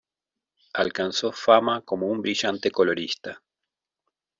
Alcanzó 0.73 1.31
fama 1.31 1.81
como 1.83 2.07
un 2.07 2.23
brillante 2.23 2.71
colorista. 2.71 3.39